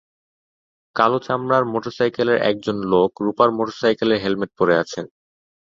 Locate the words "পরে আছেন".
4.59-5.05